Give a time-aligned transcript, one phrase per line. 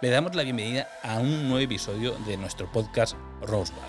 [0.00, 3.80] Le damos la bienvenida a un nuevo episodio de nuestro podcast Rosebud.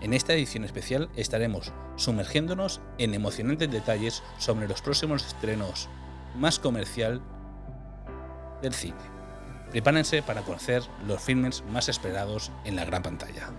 [0.00, 5.88] En esta edición especial estaremos sumergiéndonos en emocionantes detalles sobre los próximos estrenos
[6.36, 7.20] más comercial
[8.62, 8.94] del cine.
[9.72, 13.50] Prepárense para conocer los filmes más esperados en la gran pantalla.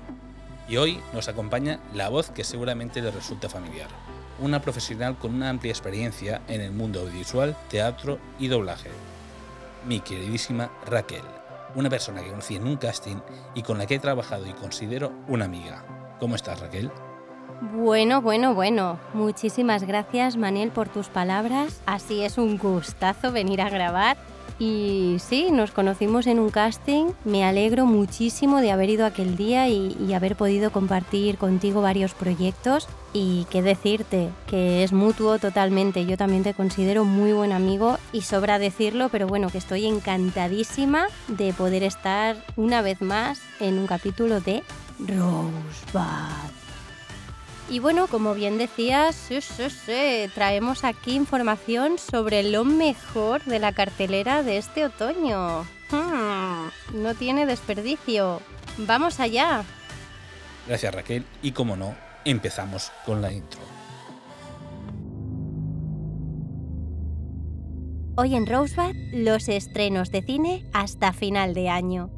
[0.70, 3.90] Y hoy nos acompaña la voz que seguramente les resulta familiar,
[4.40, 8.92] una profesional con una amplia experiencia en el mundo audiovisual, teatro y doblaje.
[9.86, 11.22] Mi queridísima Raquel,
[11.76, 13.18] una persona que conocí en un casting
[13.54, 15.86] y con la que he trabajado y considero una amiga.
[16.20, 16.92] ¿Cómo estás, Raquel?
[17.74, 19.00] Bueno, bueno, bueno.
[19.14, 21.82] Muchísimas gracias, Manel, por tus palabras.
[21.86, 24.18] Así es un gustazo venir a grabar.
[24.58, 27.08] Y sí, nos conocimos en un casting.
[27.26, 32.14] Me alegro muchísimo de haber ido aquel día y, y haber podido compartir contigo varios
[32.14, 32.88] proyectos.
[33.18, 36.06] Y qué decirte, que es mutuo totalmente.
[36.06, 41.08] Yo también te considero muy buen amigo y sobra decirlo, pero bueno, que estoy encantadísima
[41.30, 44.64] de poder estar una vez más en un capítulo de
[45.00, 46.52] Rosebud.
[47.70, 53.60] Y bueno, como bien decías, sí, sí, sí, traemos aquí información sobre lo mejor de
[53.60, 55.62] la cartelera de este otoño.
[55.90, 56.68] Hmm,
[57.02, 58.42] no tiene desperdicio.
[58.80, 59.64] ¡Vamos allá!
[60.68, 61.24] Gracias, Raquel.
[61.42, 61.96] Y como no,
[62.26, 63.62] empezamos con la intro.
[68.18, 72.10] Hoy en Rosebud, los estrenos de cine hasta final de año.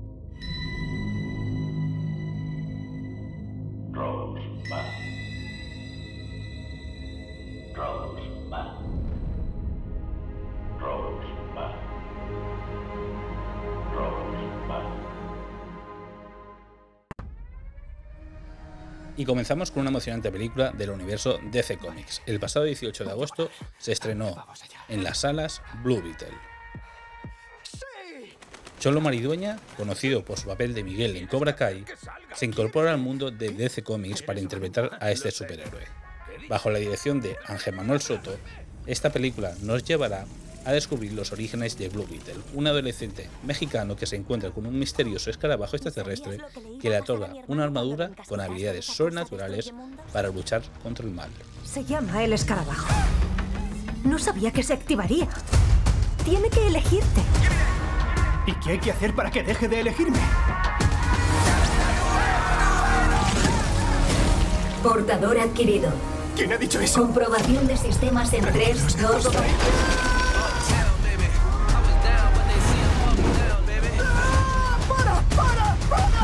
[19.18, 22.22] Y comenzamos con una emocionante película del universo DC Comics.
[22.28, 24.46] El pasado 18 de agosto se estrenó
[24.88, 26.38] en las salas Blue Beetle.
[28.80, 31.84] Cholo Maridueña, conocido por su papel de Miguel en Cobra Kai,
[32.36, 35.88] se incorpora al mundo de DC Comics para interpretar a este superhéroe.
[36.48, 38.38] Bajo la dirección de Ángel Manuel Soto,
[38.86, 40.26] esta película nos llevará
[40.68, 44.78] a descubrir los orígenes de Blue Beetle, un adolescente mexicano que se encuentra con un
[44.78, 46.40] misterioso escarabajo extraterrestre
[46.82, 49.74] que le otorga una armadura con habilidades sobrenaturales
[50.12, 51.30] para luchar contra el mal.
[51.64, 52.94] Se llama el escarabajo.
[54.04, 55.30] No sabía que se activaría.
[56.26, 57.22] Tiene que elegirte.
[58.46, 60.20] ¿Y qué hay que hacer para que deje de elegirme?
[64.84, 65.92] Portador adquirido.
[66.36, 67.04] ¿Quién ha dicho eso?
[67.04, 69.30] Comprobación de sistemas en 3, 2,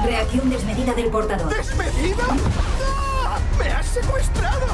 [0.03, 1.55] Reacción desmedida del portador.
[1.55, 2.23] ¿Desmedida?
[3.25, 3.39] ¡Ah!
[3.57, 4.67] ¡Me has secuestrado!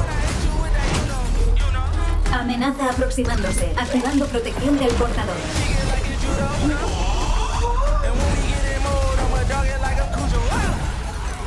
[2.33, 5.35] Amenaza aproximándose, activando protección del portador.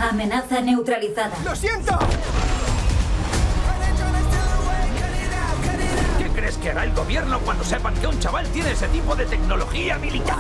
[0.00, 1.37] Amenaza neutralizada.
[1.44, 1.98] ¡Lo siento!
[6.19, 9.26] ¿Qué crees que hará el gobierno cuando sepan que un chaval tiene ese tipo de
[9.26, 10.38] tecnología militar?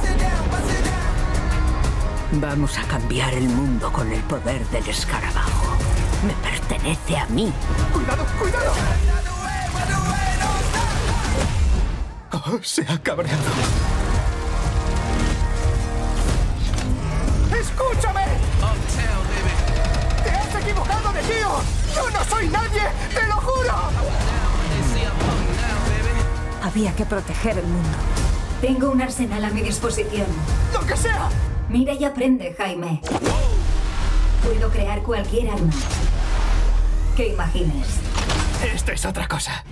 [2.40, 5.76] Vamos a cambiar el mundo con el poder del escarabajo.
[6.26, 7.52] Me pertenece a mí.
[7.92, 8.72] ¡Cuidado, cuidado!
[12.32, 13.42] Oh, se ha cabreado.
[17.60, 18.24] ¡Escúchame!
[20.24, 21.50] ¡Te has equivocado de tío!
[21.94, 22.82] ¡Yo no soy nadie!
[23.14, 23.74] ¡Te lo juro!
[26.62, 27.98] Había que proteger el mundo.
[28.62, 30.26] Tengo un arsenal a mi disposición.
[30.72, 31.28] ¡Lo que sea!
[31.72, 33.00] Mira y aprende, Jaime.
[34.44, 35.72] Puedo crear cualquier arma
[37.16, 37.86] que imagines.
[38.74, 39.64] Esto es otra cosa.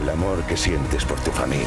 [0.00, 1.66] El amor que sientes por tu familia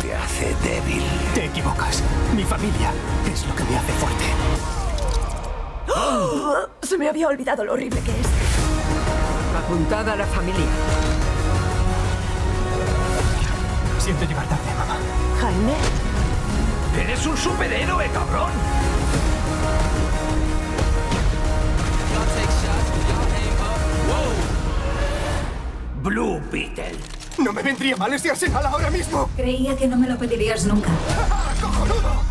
[0.00, 1.02] te hace débil.
[1.34, 2.04] Te equivocas.
[2.36, 2.92] Mi familia
[3.32, 4.24] es lo que me hace fuerte.
[6.82, 8.28] Se me había olvidado lo horrible que es.
[9.58, 10.99] Apuntada a la familia.
[14.10, 14.96] Siento llegar tarde, mamá.
[15.40, 15.74] Jaime,
[17.00, 18.50] ¡Eres un superhéroe, cabrón!
[26.02, 26.96] Blue Beetle.
[27.38, 29.30] No me vendría mal ese arsenal ahora mismo.
[29.36, 30.88] creía que no me lo pedirías nunca.
[31.30, 32.29] ¡Ah, cojonudo!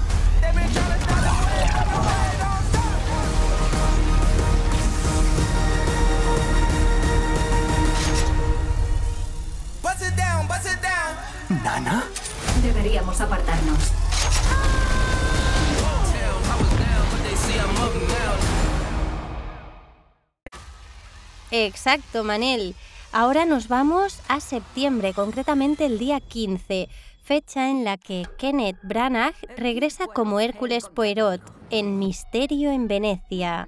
[21.51, 22.75] Exacto, Manel.
[23.11, 26.89] Ahora nos vamos a septiembre, concretamente el día 15,
[27.23, 31.41] fecha en la que Kenneth Branagh regresa como Hércules Poirot
[31.71, 33.67] en Misterio en Venecia.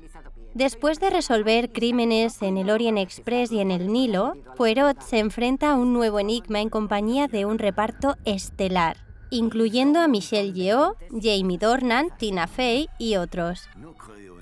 [0.53, 5.71] Después de resolver crímenes en el Orient Express y en el Nilo, Poirot se enfrenta
[5.71, 8.97] a un nuevo enigma en compañía de un reparto estelar,
[9.31, 13.69] incluyendo a Michelle Yeoh, Jamie Dornan, Tina Fey y otros.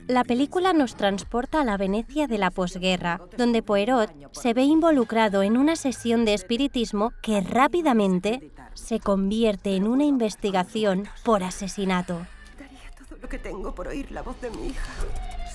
[0.09, 5.43] La película nos transporta a la Venecia de la posguerra, donde Poirot se ve involucrado
[5.43, 12.25] en una sesión de espiritismo que rápidamente se convierte en una investigación por asesinato.
[12.57, 14.91] Daría todo lo que tengo por oír la voz de mi hija.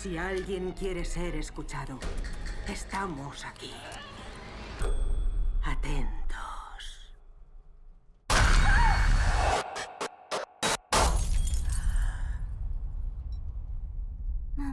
[0.00, 1.98] Si alguien quiere ser escuchado,
[2.68, 3.72] estamos aquí.
[5.64, 6.23] Atentos.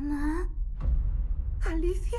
[0.01, 0.49] Mamá.
[1.63, 2.17] Alicia.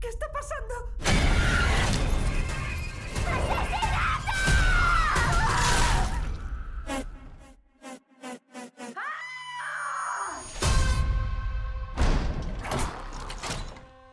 [0.00, 0.74] ¿Qué está pasando?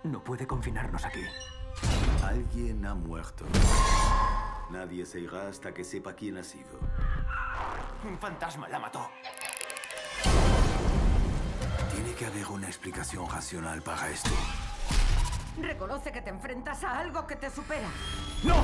[0.03, 1.23] No puede confinarnos aquí.
[2.23, 3.45] Alguien ha muerto.
[4.71, 6.79] Nadie se irá hasta que sepa quién ha sido.
[8.03, 9.09] Un fantasma la mató.
[12.21, 14.29] Que haber una explicación racional para esto.
[15.59, 17.89] Reconoce que te enfrentas a algo que te supera.
[18.43, 18.63] ¡No!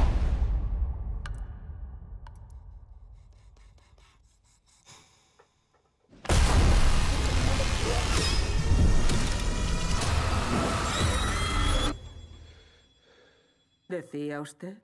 [13.90, 14.78] ¿Decía usted?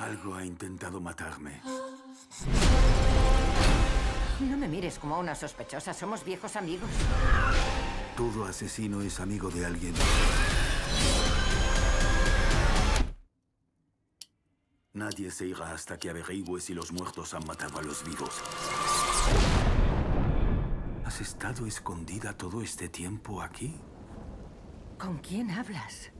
[0.00, 1.60] Algo ha intentado matarme.
[4.40, 5.92] No me mires como a una sospechosa.
[5.92, 6.88] Somos viejos amigos.
[8.16, 9.94] Todo asesino es amigo de alguien.
[14.92, 18.40] Nadie se irá hasta que averigüe si los muertos han matado a los vivos.
[21.04, 23.76] ¿Has estado escondida todo este tiempo aquí?
[24.98, 26.10] ¿Con quién hablas?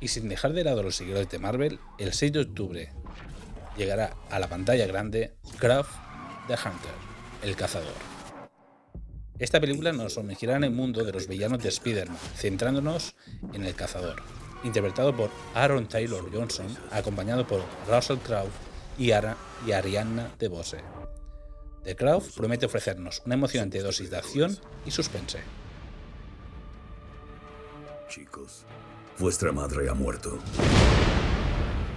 [0.00, 2.92] Y sin dejar de lado los seguidores de Marvel, el 6 de octubre
[3.76, 5.90] llegará a la pantalla grande Craft
[6.46, 6.92] the Hunter,
[7.42, 7.94] el cazador.
[9.38, 13.14] Esta película nos sumergirá en el mundo de los villanos de Spider-Man, centrándonos
[13.52, 14.22] en el cazador,
[14.64, 18.50] interpretado por Aaron Taylor Johnson, acompañado por Russell Crowe
[18.98, 20.78] y, Ara y Arianna DeBose.
[21.84, 25.38] The Crow promete ofrecernos una emocionante dosis de acción y suspense.
[28.08, 28.64] Chicos,
[29.18, 30.38] vuestra madre ha muerto.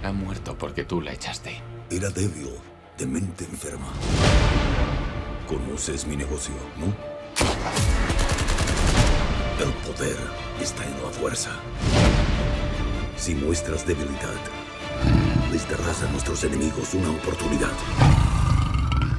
[0.02, 1.62] Ha muerto porque tú la echaste.
[1.90, 2.50] Era débil,
[2.98, 3.86] de mente enferma.
[5.46, 6.86] Conoces mi negocio, ¿no?
[9.64, 10.16] El poder
[10.60, 11.50] está en la fuerza.
[13.16, 14.40] Si muestras debilidad,
[15.52, 17.72] les darás a nuestros enemigos una oportunidad.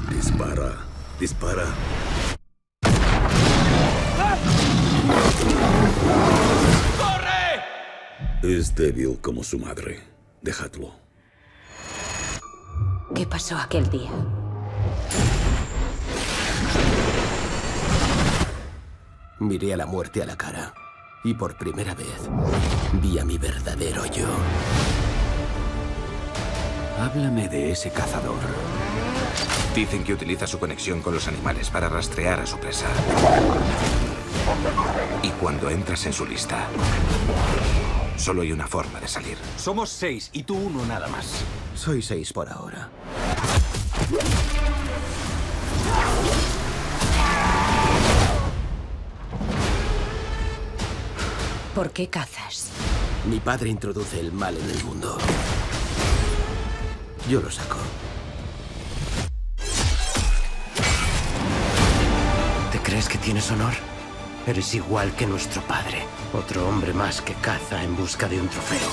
[0.09, 0.75] Dispara,
[1.19, 1.65] dispara.
[8.43, 10.01] Es débil como su madre.
[10.41, 10.91] Dejadlo.
[13.15, 14.11] ¿Qué pasó aquel día?
[19.39, 20.73] Miré a la muerte a la cara
[21.23, 22.29] y por primera vez
[23.01, 24.27] vi a mi verdadero yo.
[26.99, 28.41] Háblame de ese cazador.
[29.73, 32.87] Dicen que utiliza su conexión con los animales para rastrear a su presa.
[35.21, 36.67] Y cuando entras en su lista,
[38.17, 39.37] solo hay una forma de salir.
[39.57, 41.43] Somos seis y tú uno nada más.
[41.75, 42.89] Soy seis por ahora.
[51.75, 52.69] ¿Por qué cazas?
[53.25, 55.17] Mi padre introduce el mal en el mundo.
[57.29, 57.77] Yo lo saco.
[62.71, 63.73] ¿Te crees que tienes honor?
[64.45, 66.05] Eres igual que nuestro padre.
[66.33, 68.89] Otro hombre más que caza en busca de un trofeo.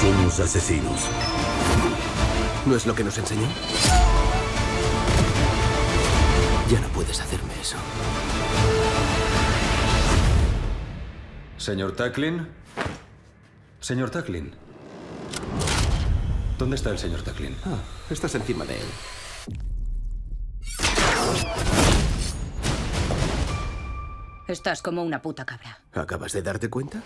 [0.00, 1.08] Somos asesinos.
[2.64, 3.48] ¿No es lo que nos enseñó?
[6.70, 7.76] Ya no puedes hacerme eso.
[11.58, 12.46] Señor Tacklin.
[13.80, 14.54] Señor Tacklin.
[16.56, 17.56] ¿Dónde está el señor Tacklin?
[17.64, 17.78] Ah,
[18.10, 18.86] estás encima de él.
[24.48, 25.80] Estás como una puta cabra.
[25.92, 27.02] ¿Acabas de darte cuenta?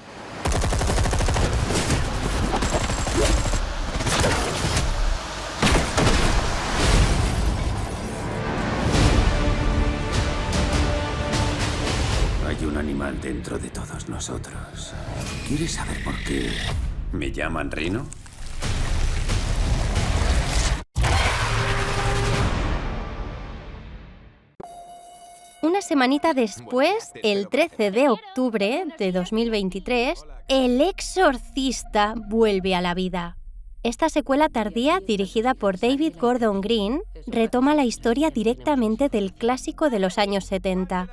[12.46, 14.92] Hay un animal dentro de todos nosotros.
[15.48, 16.52] ¿Quieres saber por qué
[17.12, 18.06] me llaman Rino?
[25.90, 33.36] Semanita después, el 13 de octubre de 2023, El Exorcista vuelve a la vida.
[33.82, 39.98] Esta secuela tardía, dirigida por David Gordon Green, retoma la historia directamente del clásico de
[39.98, 41.08] los años 70,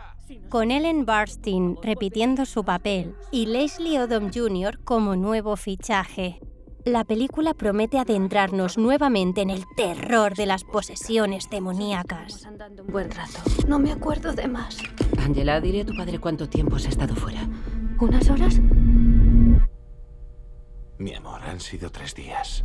[0.47, 4.77] con Ellen Burstyn repitiendo su papel y Leslie Odom Jr.
[4.83, 6.39] como nuevo fichaje.
[6.87, 12.47] La película promete adentrarnos nuevamente en el terror de las posesiones demoníacas.
[12.79, 13.39] Un buen rato.
[13.67, 14.77] No me acuerdo de más.
[15.17, 17.45] Angela, diré a tu padre cuánto tiempo has estado fuera.
[17.99, 18.61] ¿Unas horas?
[20.97, 22.63] Mi amor, han sido tres días.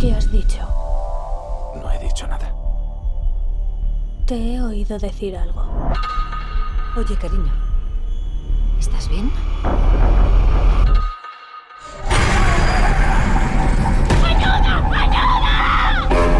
[0.00, 0.79] ¿Qué has dicho?
[4.30, 5.60] Te he oído decir algo.
[6.96, 7.52] Oye, cariño.
[8.78, 9.28] ¿Estás bien?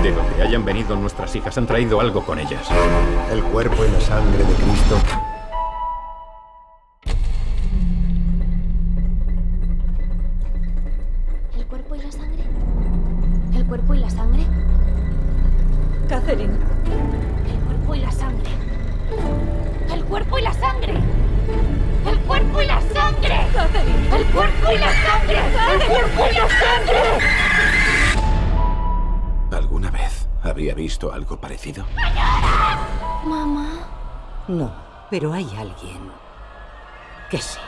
[0.04, 2.64] De donde hayan venido nuestras hijas han traído algo con ellas.
[3.32, 4.97] El cuerpo y la sangre de Cristo.
[11.59, 12.44] ¿El cuerpo y la sangre?
[13.52, 14.47] ¿El cuerpo y la sangre?
[16.09, 16.56] Catherine.
[17.92, 18.54] El cuerpo y la sangre.
[19.92, 20.94] El cuerpo y la sangre.
[22.06, 23.35] El cuerpo y la sangre.
[24.16, 25.38] El cuerpo y la sangre.
[25.73, 27.00] El cuerpo y la sangre.
[29.50, 31.85] ¿Alguna vez habría visto algo parecido?
[33.25, 33.88] Mamá.
[34.47, 34.73] No,
[35.11, 36.12] pero hay alguien
[37.28, 37.59] que sí.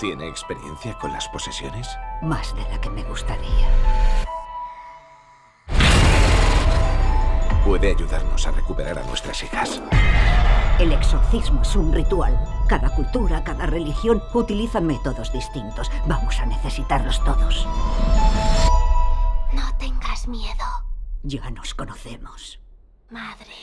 [0.00, 1.86] ¿Tiene experiencia con las posesiones?
[2.22, 3.68] Más de la que me gustaría.
[7.66, 9.82] Puede ayudarnos a recuperar a nuestras hijas.
[10.78, 12.38] El exorcismo es un ritual.
[12.66, 15.90] Cada cultura, cada religión utiliza métodos distintos.
[16.06, 17.66] Vamos a necesitarlos todos.
[19.52, 20.64] No tengas miedo,
[21.22, 22.58] Ya nos conocemos.
[23.10, 23.54] madre.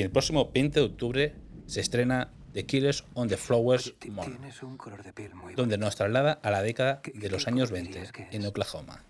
[0.00, 1.34] Y el próximo 20 de octubre
[1.66, 5.76] se estrena The Killers on the Flowers Moon, Tienes un color de piel muy donde
[5.76, 8.46] nos traslada a la década de los años color 20 dirías que en?
[8.46, 9.04] Oklahoma,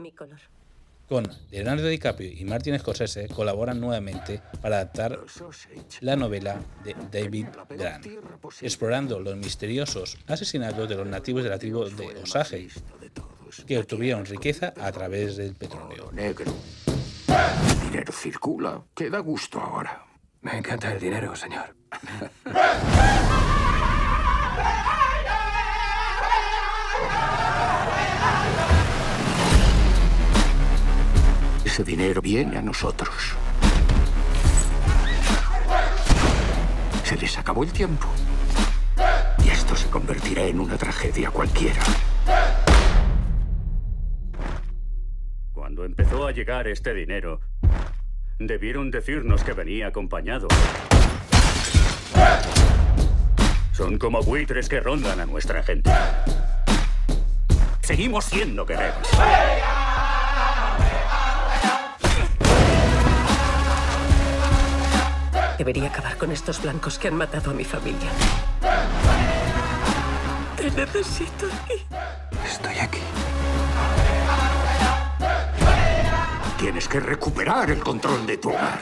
[0.00, 0.38] Mi color.
[1.08, 5.18] con Leonardo DiCaprio y Martin Scorsese colaboran nuevamente para adaptar
[6.02, 8.06] la novela de David Grant,
[8.62, 12.68] explorando los misteriosos asesinatos de los nativos de la tribu de Osage,
[13.66, 16.12] que obtuvieron riqueza a través del petróleo.
[17.96, 18.82] Dinero circula.
[18.94, 20.04] Que da gusto ahora.
[20.42, 21.74] Me encanta el dinero, señor.
[31.64, 33.34] Ese dinero viene a nosotros.
[37.02, 38.08] Se les acabó el tiempo.
[39.42, 41.80] Y esto se convertirá en una tragedia cualquiera.
[45.54, 47.40] Cuando empezó a llegar este dinero,
[48.38, 50.48] debieron decirnos que venía acompañado.
[53.72, 55.90] Son como buitres que rondan a nuestra gente.
[57.82, 59.08] Seguimos siendo guerreros.
[65.58, 68.10] Debería acabar con estos blancos que han matado a mi familia.
[70.56, 71.82] Te necesito aquí.
[72.44, 73.00] Estoy aquí.
[76.66, 78.80] Tienes que recuperar el control de tu hogar.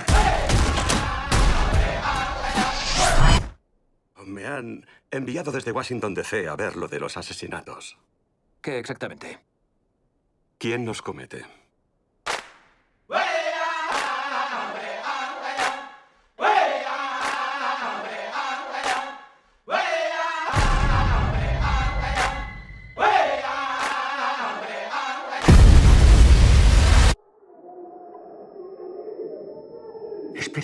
[4.25, 7.99] Me han enviado desde Washington DC a ver lo de los asesinatos.
[8.63, 9.39] ¿Qué exactamente?
[10.57, 11.45] ¿Quién los comete?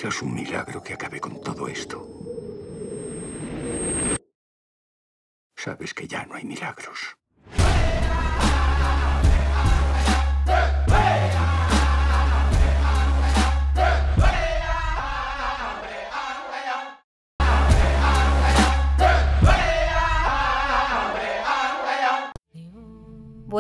[0.01, 2.07] Hagas un milagro que acabe con todo esto.
[5.55, 7.20] Sabes que ya no hay milagros.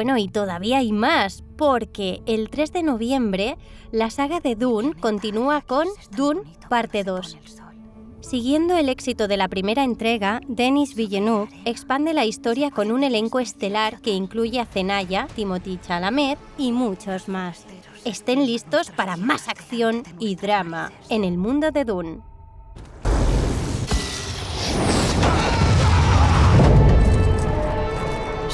[0.00, 3.58] Bueno, y todavía hay más, porque el 3 de noviembre
[3.92, 6.40] la saga de Dune continúa con Dune
[6.70, 7.36] Parte 2.
[8.22, 13.40] Siguiendo el éxito de la primera entrega, Denis Villeneuve expande la historia con un elenco
[13.40, 17.66] estelar que incluye a Zendaya, Timothy Chalamet y muchos más.
[18.06, 22.29] Estén listos para más acción y drama en el mundo de Dune.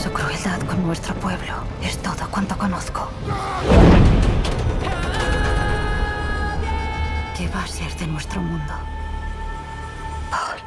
[0.07, 3.11] Su crueldad con nuestro pueblo es todo cuanto conozco.
[7.37, 8.73] ¿Qué va a ser de nuestro mundo?
[10.31, 10.61] Paul.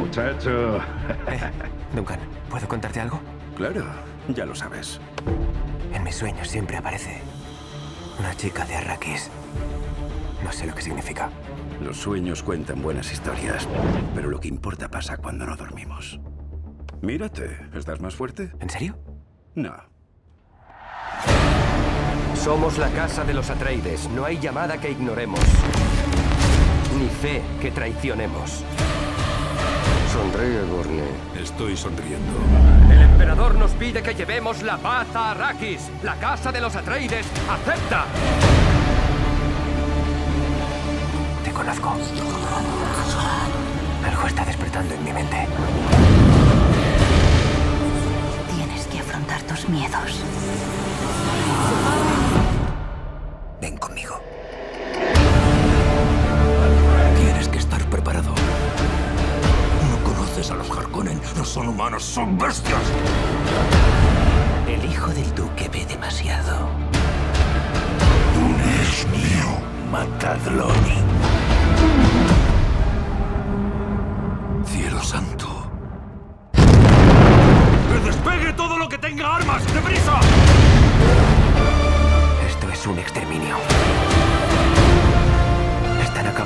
[0.00, 0.80] Muchacho.
[1.94, 2.18] Duncan,
[2.50, 3.20] ¿puedo contarte algo?
[3.56, 3.84] Claro,
[4.26, 5.00] ya lo sabes.
[5.92, 7.22] En mis sueños siempre aparece
[8.18, 9.30] una chica de Arrakis.
[10.42, 11.30] No sé lo que significa.
[11.80, 13.68] Los sueños cuentan buenas historias,
[14.14, 16.18] pero lo que importa pasa cuando no dormimos.
[17.02, 18.52] Mírate, ¿estás más fuerte?
[18.60, 18.96] ¿En serio?
[19.54, 19.74] No.
[22.34, 24.08] Somos la casa de los Atreides.
[24.10, 25.40] No hay llamada que ignoremos.
[26.98, 28.64] Ni fe que traicionemos.
[30.12, 31.42] Sonríe, Gurney.
[31.42, 32.38] Estoy sonriendo.
[32.90, 35.90] El emperador nos pide que llevemos la paz a Arrakis.
[36.02, 38.04] La casa de los Atreides acepta.
[41.64, 41.94] Conozco.
[44.06, 45.48] Algo está despertando en mi mente.
[48.54, 50.22] Tienes que afrontar tus miedos.
[53.60, 54.20] Ven conmigo.
[57.16, 58.34] Tienes que estar preparado.
[59.90, 61.20] No conoces a los Harkonnen.
[61.36, 62.82] No son humanos, son bestias.
[64.68, 66.68] El hijo del duque ve demasiado.
[68.34, 69.64] Dune es mío.
[69.90, 70.68] Matadlo.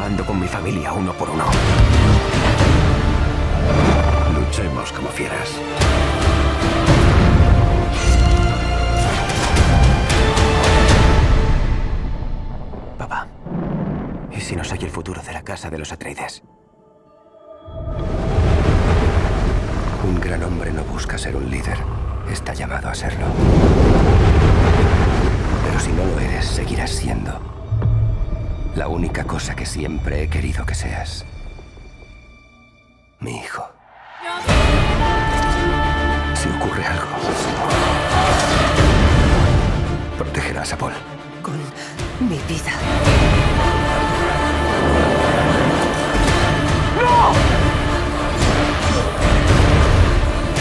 [0.09, 1.45] Acabando con mi familia uno por uno.
[4.35, 5.51] Luchemos como fieras.
[12.97, 13.27] Papá,
[14.33, 16.43] ¿y si no soy el futuro de la casa de los Atreides?
[20.05, 21.77] Un gran hombre no busca ser un líder.
[22.33, 23.27] Está llamado a serlo.
[25.67, 27.58] Pero si no lo eres, seguirás siendo
[28.79, 31.25] la única cosa que siempre he querido que seas.
[33.19, 33.69] Mi hijo.
[36.35, 37.09] Si ocurre algo,
[40.17, 40.93] protegerás a Paul.
[41.43, 41.55] Con
[42.21, 42.73] mi vida.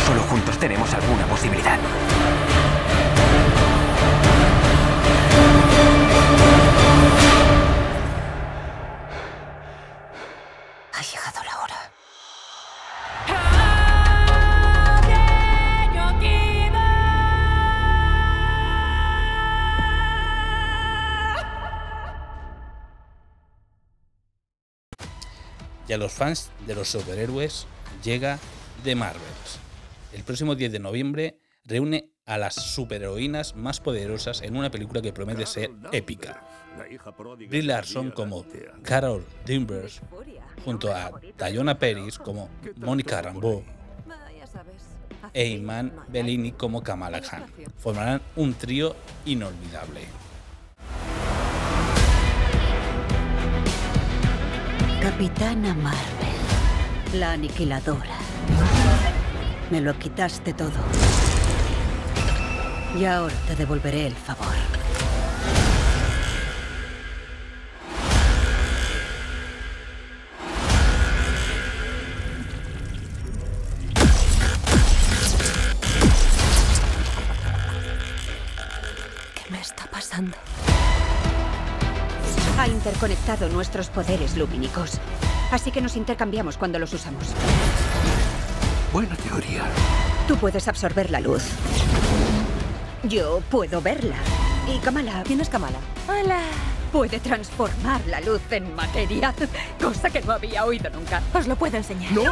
[0.08, 1.78] Solo juntos tenemos alguna posibilidad.
[25.98, 27.66] A los fans de los superhéroes
[28.04, 28.38] llega
[28.84, 29.60] The Marvels.
[30.14, 35.12] El próximo 10 de noviembre reúne a las superheroínas más poderosas en una película que
[35.12, 36.44] promete ser épica.
[37.50, 38.46] Brie Larson como
[38.84, 40.02] Carol Danvers,
[40.64, 41.12] junto a
[41.50, 43.64] Diana Peris como Mónica Rambeau
[45.34, 47.46] e Iman Bellini como Kamala Khan.
[47.78, 50.27] Formarán un trío inolvidable.
[55.10, 58.18] Capitana Marvel, la aniquiladora.
[59.72, 60.70] Me lo quitaste todo.
[62.94, 64.54] Y ahora te devolveré el favor.
[79.36, 80.36] ¿Qué me está pasando?
[82.88, 85.02] Ha interconectado nuestros poderes lumínicos.
[85.52, 87.34] Así que nos intercambiamos cuando los usamos.
[88.94, 89.64] Buena teoría.
[90.26, 91.44] Tú puedes absorber la luz.
[93.04, 94.16] Yo puedo verla.
[94.74, 95.22] ¿Y Kamala?
[95.26, 95.80] ¿Quién es Kamala?
[96.08, 96.40] Hola.
[96.94, 99.36] Puede transformar la luz en materia,
[99.82, 101.22] cosa que no había oído nunca.
[101.34, 102.14] Os lo puedo enseñar.
[102.14, 102.24] ¡No!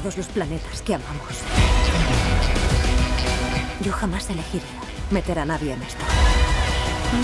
[0.00, 1.42] Todos los planetas que amamos.
[3.80, 4.68] Yo jamás elegiría
[5.10, 6.04] meter a nadie en esto.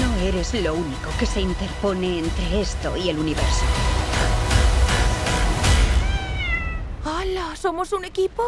[0.00, 3.64] No eres lo único que se interpone entre esto y el universo.
[7.04, 7.56] ¡Hala!
[7.56, 8.42] ¿Somos un equipo?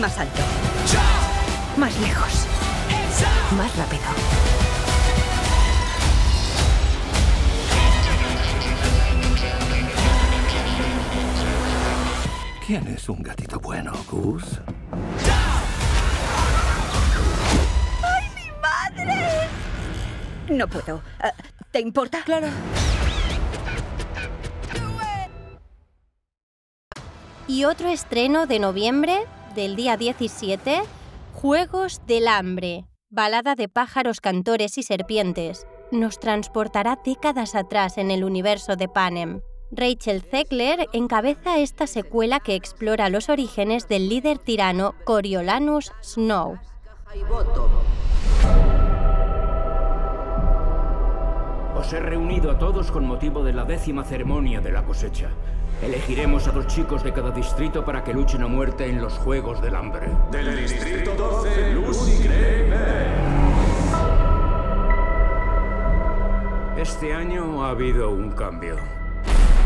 [0.00, 0.42] Más alto.
[1.76, 2.46] Más lejos.
[3.56, 4.55] Más rápido.
[12.66, 14.60] ¿Quién es un gatito bueno, Gus?
[18.02, 19.14] ¡Ay, mi madre!
[20.48, 21.00] No puedo.
[21.20, 21.32] Ah,
[21.70, 22.24] ¿Te importa?
[22.24, 22.48] Claro.
[27.46, 29.20] Y otro estreno de noviembre,
[29.54, 30.82] del día 17,
[31.34, 38.24] Juegos del Hambre, balada de pájaros, cantores y serpientes, nos transportará décadas atrás en el
[38.24, 39.40] universo de Panem.
[39.72, 46.58] Rachel Zegler encabeza esta secuela que explora los orígenes del líder tirano Coriolanus Snow.
[51.76, 55.30] Os he reunido a todos con motivo de la décima ceremonia de la cosecha.
[55.82, 59.60] Elegiremos a dos chicos de cada distrito para que luchen a muerte en los Juegos
[59.60, 60.08] del Hambre.
[60.30, 62.28] Del distrito 12, Lucy
[66.78, 68.76] Este año ha habido un cambio.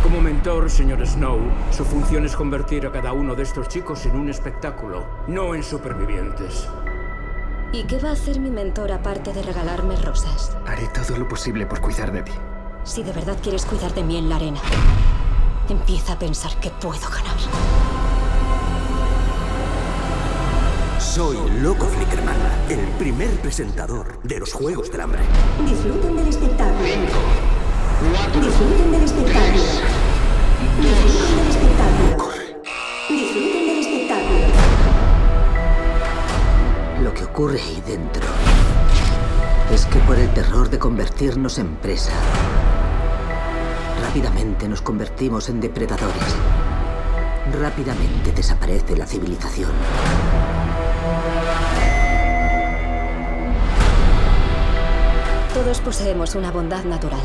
[0.02, 1.38] Como mentor, señor Snow,
[1.70, 5.62] su función es convertir a cada uno de estos chicos en un espectáculo, no en
[5.62, 6.66] supervivientes.
[7.72, 10.56] ¿Y qué va a hacer mi mentor aparte de regalarme rosas?
[10.66, 12.32] Haré todo lo posible por cuidar de ti.
[12.82, 14.60] Si de verdad quieres cuidar de mí en la arena,
[15.68, 17.36] empieza a pensar que puedo ganar.
[20.98, 22.36] Soy Loco Flickerman,
[22.70, 25.20] el primer presentador de los Juegos del Hambre.
[25.66, 26.88] Disfruten del espectáculo.
[28.40, 29.89] Disfruten del espectáculo.
[33.08, 34.46] Disfruten del espectáculo.
[37.02, 38.22] Lo que ocurre ahí dentro
[39.72, 42.12] es que por el terror de convertirnos en presa,
[44.02, 46.34] rápidamente nos convertimos en depredadores.
[47.60, 49.72] Rápidamente desaparece la civilización.
[55.52, 57.20] Todos poseemos una bondad natural.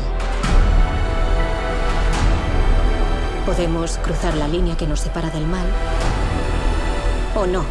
[3.46, 5.64] Podemos cruzar la línea que nos separa del mal
[7.36, 7.64] o no.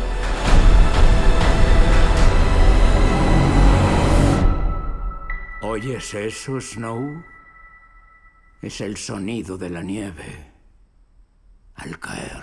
[5.61, 7.21] ¿Oyes eso, Snow?
[8.61, 10.53] Es el sonido de la nieve
[11.75, 12.41] al caer.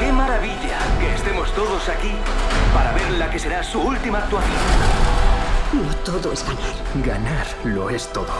[0.00, 2.12] ¡Qué maravilla que estemos todos aquí
[2.72, 4.56] para ver la que será su última actuación!
[5.74, 7.04] No todo es ganar.
[7.04, 8.32] Ganar lo es todo.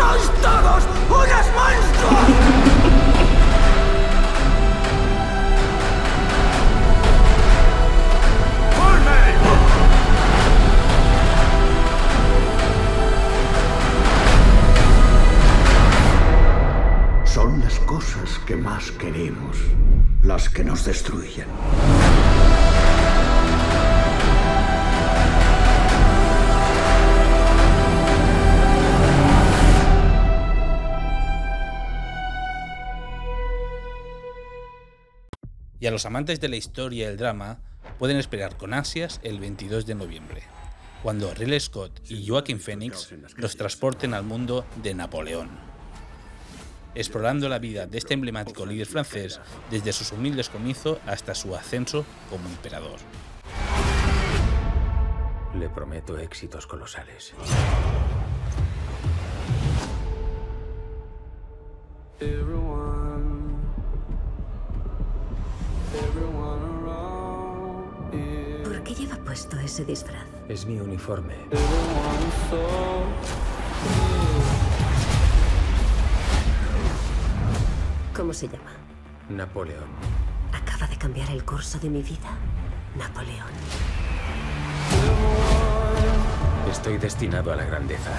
[0.00, 2.28] ¡Sois todos unos monstruos!
[17.26, 19.58] Son las cosas que más queremos
[20.22, 21.46] las que nos destruyen.
[35.90, 37.58] A los amantes de la historia y el drama
[37.98, 40.42] pueden esperar con ansias el 22 de noviembre,
[41.02, 45.50] cuando Ridley Scott y Joaquin Phoenix los transporten al mundo de Napoleón,
[46.94, 52.04] explorando la vida de este emblemático líder francés desde sus humildes comienzos hasta su ascenso
[52.30, 53.00] como emperador.
[55.58, 57.34] Le prometo éxitos colosales.
[68.64, 70.24] ¿Por qué lleva puesto ese disfraz?
[70.48, 71.34] Es mi uniforme.
[78.14, 78.70] ¿Cómo se llama?
[79.28, 79.88] Napoleón.
[80.52, 82.36] Acaba de cambiar el curso de mi vida.
[82.96, 83.48] Napoleón.
[86.70, 88.12] Estoy destinado a la grandeza.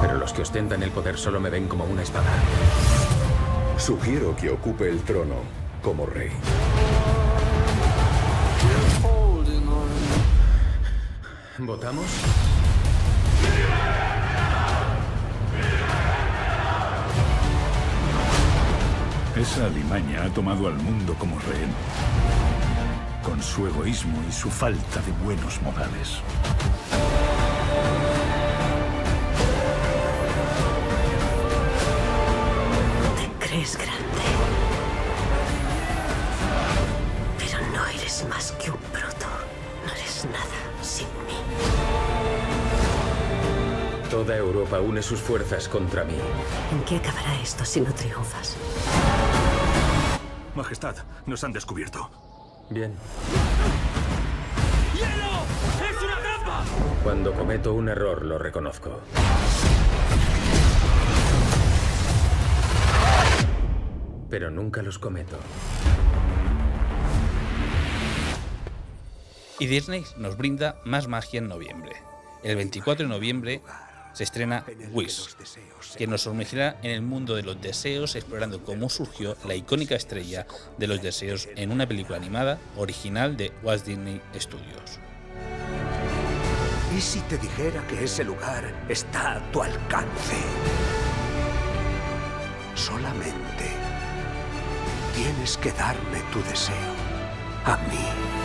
[0.00, 2.30] Pero los que ostentan el poder solo me ven como una espada.
[3.78, 6.30] Sugiero que ocupe el trono como rey.
[11.58, 12.06] ¿Votamos?
[19.36, 21.70] Esa alimaña ha tomado al mundo como rehén,
[23.22, 26.20] con su egoísmo y su falta de buenos modales.
[33.16, 34.51] Te crees grande.
[44.22, 46.14] Toda Europa une sus fuerzas contra mí.
[46.70, 48.56] ¿En qué acabará esto si no triunfas?
[50.54, 50.94] Majestad,
[51.26, 52.08] nos han descubierto.
[52.70, 52.94] Bien.
[54.94, 55.90] ¡Hielo!
[55.90, 56.64] ¡Es una trampa!
[57.02, 59.00] Cuando cometo un error lo reconozco.
[64.30, 65.36] Pero nunca los cometo.
[69.58, 71.96] Y Disney nos brinda más magia en noviembre.
[72.44, 73.62] El 24 de noviembre
[74.12, 75.34] se estrena Wish,
[75.96, 80.46] que nos sumergirá en el mundo de los deseos explorando cómo surgió la icónica estrella
[80.78, 85.00] de los deseos en una película animada original de Walt Disney Studios.
[86.96, 90.36] ¿Y si te dijera que ese lugar está a tu alcance?
[92.74, 93.70] Solamente
[95.14, 96.74] tienes que darme tu deseo.
[97.64, 98.41] A mí.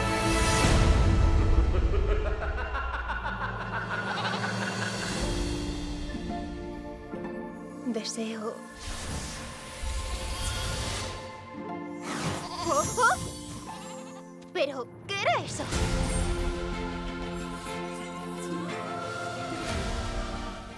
[7.98, 8.54] Deseo...
[12.70, 13.08] ¿Ojo?
[14.54, 15.64] ¿Pero qué era eso?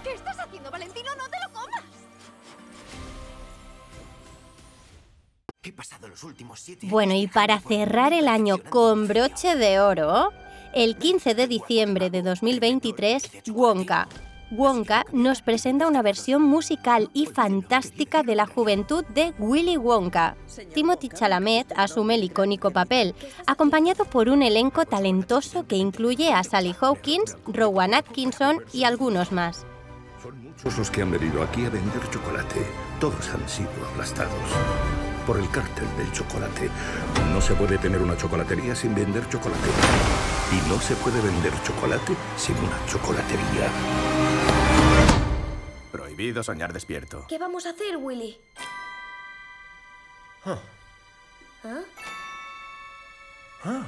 [0.02, 1.10] ¿Qué estás haciendo, Valentino?
[1.18, 1.84] ¡No te lo comas!
[5.60, 9.78] ¿Qué ha pasado los últimos siete Bueno, y para cerrar el año con broche de
[9.78, 10.32] oro,
[10.72, 14.08] el 15 de diciembre de 2023, Wonka.
[14.50, 20.36] Wonka nos presenta una versión musical y fantástica de la juventud de Willy Wonka.
[20.74, 23.14] Timothy Chalamet asume el icónico papel,
[23.46, 29.64] acompañado por un elenco talentoso que incluye a Sally Hawkins, Rowan Atkinson y algunos más.
[30.42, 32.66] Muchos los que han venido aquí a vender chocolate.
[32.98, 34.34] Todos han sido aplastados
[35.26, 36.68] por el cártel del chocolate.
[37.32, 39.68] No se puede tener una chocolatería sin vender chocolate.
[40.52, 43.70] Y no se puede vender chocolate sin una chocolatería.
[46.20, 47.24] Prohibido soñar despierto.
[47.30, 48.38] ¿Qué vamos a hacer, Willy?
[50.44, 50.58] Ah.
[51.64, 51.80] ¿Ah?
[53.64, 53.86] Ah.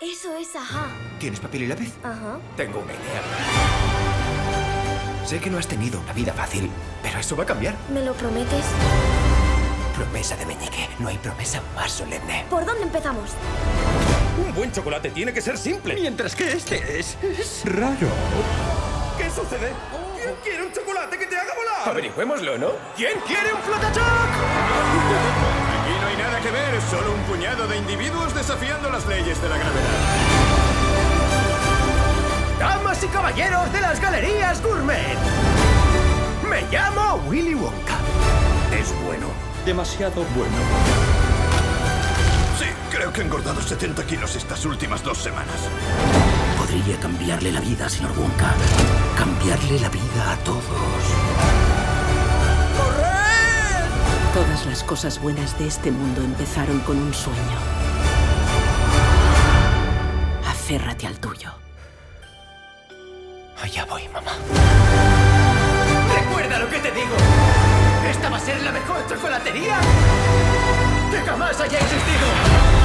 [0.00, 0.88] Eso es ajá.
[1.18, 1.92] ¿Tienes papel y lápiz?
[2.02, 2.38] Ajá.
[2.56, 3.22] Tengo una idea.
[5.26, 6.70] Sé que no has tenido una vida fácil,
[7.02, 7.76] pero eso va a cambiar.
[7.92, 8.64] ¿Me lo prometes?
[9.94, 10.88] Promesa de meñique.
[10.98, 12.46] No hay promesa más solemne.
[12.48, 13.32] ¿Por dónde empezamos?
[14.42, 15.92] Un buen chocolate tiene que ser simple.
[15.94, 17.18] Mientras que este es...
[17.22, 18.08] es raro.
[19.18, 19.74] ¿Qué sucede?
[20.16, 21.49] ¿Quién quiere un chocolate que te haga?
[21.84, 22.68] Averigüémoslo, ¿no?
[22.96, 24.04] ¿Quién quiere un flotachoc?
[25.80, 29.48] Aquí no hay nada que ver, solo un puñado de individuos desafiando las leyes de
[29.48, 29.98] la gravedad.
[32.58, 35.16] Damas y caballeros de las galerías gourmet.
[36.48, 37.96] Me llamo Willy Wonka.
[38.78, 39.26] Es bueno.
[39.64, 40.56] Demasiado bueno.
[42.58, 45.56] Sí, creo que he engordado 70 kilos estas últimas dos semanas.
[46.70, 48.54] Podría cambiarle la vida, señor Wonka.
[49.16, 50.62] Cambiarle la vida a todos.
[54.32, 57.58] Todas las cosas buenas de este mundo empezaron con un sueño.
[60.48, 61.50] Aférrate al tuyo.
[63.60, 64.34] Allá voy, mamá.
[66.14, 67.16] ¡Recuerda lo que te digo!
[68.08, 69.80] ¡Esta va a ser la mejor chocolatería
[71.10, 72.79] que jamás haya existido!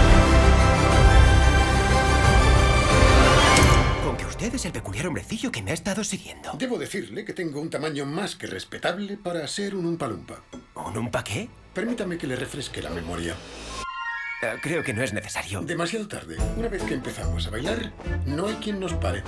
[4.16, 6.54] Con que usted es el peculiar hombrecillo que me ha estado siguiendo.
[6.58, 10.42] Debo decirle que tengo un tamaño más que respetable para ser un Umpalumpa.
[10.76, 11.50] ¿Un Umpa qué?
[11.74, 13.36] Permítame que le refresque la memoria.
[14.42, 15.60] Eh, creo que no es necesario.
[15.62, 16.38] Demasiado tarde.
[16.56, 17.92] Una vez que empezamos a bailar,
[18.26, 19.22] no hay quien nos pare.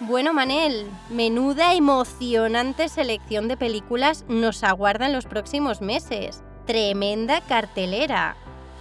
[0.00, 6.42] Bueno, Manel, menuda emocionante selección de películas nos aguarda en los próximos meses.
[6.66, 8.36] Tremenda cartelera.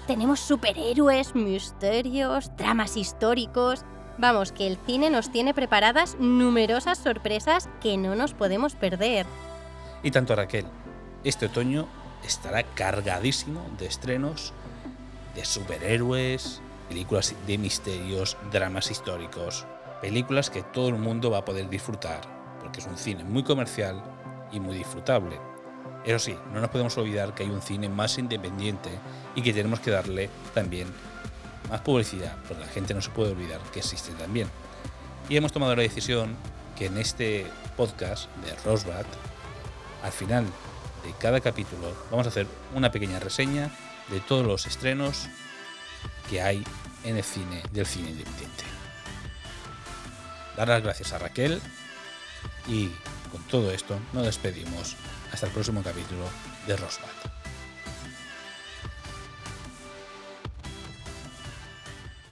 [0.07, 3.85] Tenemos superhéroes, misterios, dramas históricos.
[4.17, 9.25] Vamos, que el cine nos tiene preparadas numerosas sorpresas que no nos podemos perder.
[10.03, 10.65] Y tanto Raquel,
[11.23, 11.87] este otoño
[12.23, 14.53] estará cargadísimo de estrenos
[15.35, 19.65] de superhéroes, películas de misterios, dramas históricos,
[20.01, 22.21] películas que todo el mundo va a poder disfrutar,
[22.59, 24.03] porque es un cine muy comercial
[24.51, 25.39] y muy disfrutable.
[26.05, 28.89] Eso sí, no nos podemos olvidar que hay un cine más independiente
[29.35, 30.87] y que tenemos que darle también
[31.69, 34.49] más publicidad, porque la gente no se puede olvidar que existe también.
[35.29, 36.35] Y hemos tomado la decisión
[36.75, 39.05] que en este podcast de Rosebud,
[40.03, 40.45] al final
[41.05, 43.71] de cada capítulo, vamos a hacer una pequeña reseña
[44.09, 45.27] de todos los estrenos
[46.29, 46.63] que hay
[47.05, 48.63] en el cine del cine independiente.
[50.57, 51.61] Dar las gracias a Raquel
[52.67, 52.89] y
[53.31, 54.95] con todo esto nos despedimos
[55.33, 56.23] hasta el próximo capítulo
[56.67, 57.22] de Rosebud.